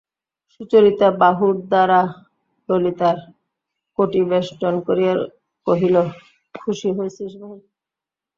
[0.53, 1.99] সুচরিতা বাহুর দ্বারা
[2.69, 3.17] ললিতার
[3.97, 5.13] কটি বেষ্টন করিয়া
[5.67, 5.95] কহিল,
[6.55, 7.59] খুশি হয়েছিস ভাই?